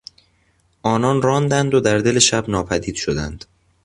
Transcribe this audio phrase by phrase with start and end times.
[0.83, 3.45] آنان راندند و در دل شب ناپدید شدند.